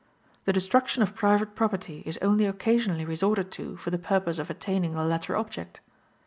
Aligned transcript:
The 0.45 0.51
destruction 0.51 1.03
of 1.03 1.13
private 1.13 1.53
property 1.53 2.01
is 2.07 2.17
only 2.23 2.45
occasionally 2.45 3.05
resorted 3.05 3.51
to 3.51 3.77
for 3.77 3.91
the 3.91 3.99
purpose 3.99 4.39
of 4.39 4.49
attaining 4.49 4.95
the 4.95 5.05
latter 5.05 5.37
object. 5.37 5.79